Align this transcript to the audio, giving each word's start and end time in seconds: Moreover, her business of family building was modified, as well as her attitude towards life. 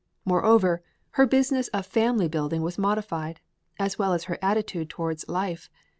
Moreover, 0.25 0.81
her 1.11 1.27
business 1.27 1.67
of 1.67 1.85
family 1.85 2.27
building 2.27 2.63
was 2.63 2.79
modified, 2.79 3.39
as 3.77 3.99
well 3.99 4.13
as 4.13 4.23
her 4.23 4.39
attitude 4.41 4.89
towards 4.89 5.29
life. 5.29 5.69